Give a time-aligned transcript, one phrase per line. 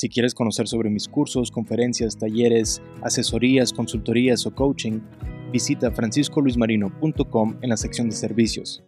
[0.00, 5.00] Si quieres conocer sobre mis cursos, conferencias, talleres, asesorías, consultorías o coaching,
[5.52, 8.82] visita franciscoluismarino.com en la sección de servicios.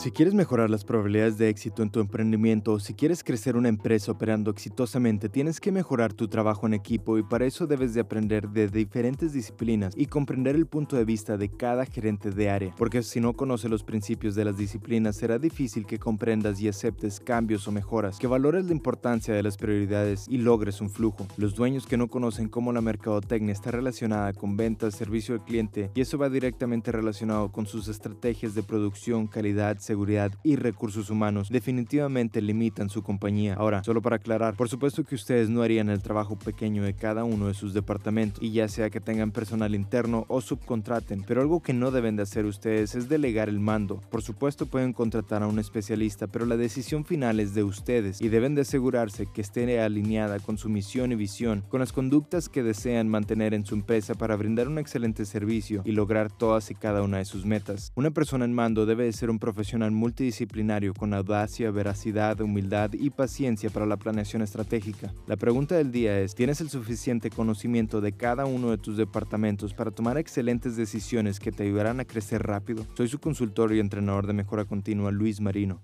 [0.00, 3.68] Si quieres mejorar las probabilidades de éxito en tu emprendimiento o si quieres crecer una
[3.68, 8.00] empresa operando exitosamente, tienes que mejorar tu trabajo en equipo y para eso debes de
[8.00, 12.74] aprender de diferentes disciplinas y comprender el punto de vista de cada gerente de área,
[12.78, 17.20] porque si no conoces los principios de las disciplinas será difícil que comprendas y aceptes
[17.20, 21.26] cambios o mejoras, que valores la importancia de las prioridades y logres un flujo.
[21.36, 25.90] Los dueños que no conocen cómo la mercadotecnia está relacionada con ventas, servicio al cliente
[25.94, 31.48] y eso va directamente relacionado con sus estrategias de producción, calidad, seguridad y recursos humanos
[31.48, 33.54] definitivamente limitan su compañía.
[33.54, 37.24] Ahora, solo para aclarar, por supuesto que ustedes no harían el trabajo pequeño de cada
[37.24, 41.60] uno de sus departamentos, y ya sea que tengan personal interno o subcontraten, pero algo
[41.60, 44.00] que no deben de hacer ustedes es delegar el mando.
[44.12, 48.28] Por supuesto pueden contratar a un especialista, pero la decisión final es de ustedes y
[48.28, 52.62] deben de asegurarse que esté alineada con su misión y visión, con las conductas que
[52.62, 57.02] desean mantener en su empresa para brindar un excelente servicio y lograr todas y cada
[57.02, 57.92] una de sus metas.
[57.96, 59.40] Una persona en mando debe de ser un
[59.88, 65.12] multidisciplinario con audacia, veracidad, humildad y paciencia para la planeación estratégica.
[65.26, 69.74] La pregunta del día es, ¿tienes el suficiente conocimiento de cada uno de tus departamentos
[69.74, 72.86] para tomar excelentes decisiones que te ayudarán a crecer rápido?
[72.94, 75.80] Soy su consultor y entrenador de mejora continua, Luis Marino.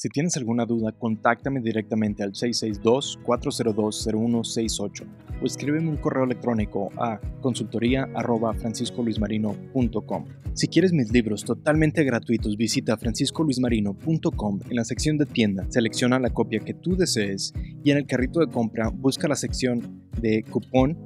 [0.00, 5.04] Si tienes alguna duda, contáctame directamente al 662-402-0168
[5.42, 10.24] o escríbeme un correo electrónico a consultoría.franciscoluismarino.com.
[10.54, 16.30] Si quieres mis libros totalmente gratuitos, visita franciscoluismarino.com en la sección de tienda, selecciona la
[16.30, 17.52] copia que tú desees
[17.84, 20.96] y en el carrito de compra busca la sección de cupón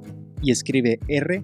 [0.41, 1.43] y escribe R